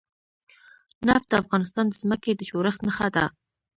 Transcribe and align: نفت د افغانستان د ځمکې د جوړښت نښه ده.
نفت 1.07 1.27
د 1.31 1.33
افغانستان 1.43 1.85
د 1.89 1.93
ځمکې 2.03 2.31
د 2.35 2.41
جوړښت 2.49 2.81
نښه 2.87 3.07
ده. 3.15 3.25